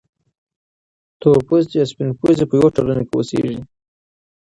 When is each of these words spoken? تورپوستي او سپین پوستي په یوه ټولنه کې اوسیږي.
تورپوستي 1.19 1.77
او 1.81 1.87
سپین 1.91 2.09
پوستي 2.19 2.45
په 2.49 2.55
یوه 2.59 2.69
ټولنه 2.75 3.03
کې 3.07 3.13
اوسیږي. 3.15 3.57